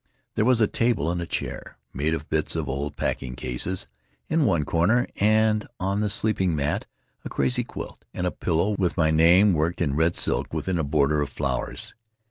[0.33, 3.85] There was a table and a chair, made of bits of old packing cases,
[4.29, 6.87] in one corner; and on the sleeping mat
[7.23, 10.83] a crazy quilt and a pillow with my name worked in red silk within a
[10.83, 11.93] border of flowers.